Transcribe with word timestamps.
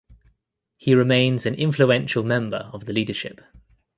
He 0.77 0.95
remains 0.95 1.45
an 1.45 1.53
influential 1.53 2.23
member 2.23 2.71
of 2.73 2.85
the 2.85 2.91
leadership. 2.91 3.39